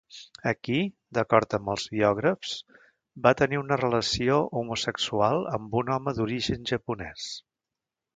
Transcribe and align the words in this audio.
Aquí, 0.51 0.77
d'acord 1.17 1.55
amb 1.57 1.67
els 1.73 1.83
biògrafs, 1.95 2.53
va 3.27 3.33
tenir 3.41 3.59
una 3.63 3.77
relació 3.81 4.39
homosexual 4.63 5.45
amb 5.59 5.77
un 5.83 5.93
home 5.97 6.15
d'origen 6.21 6.67
japonès. 6.73 7.29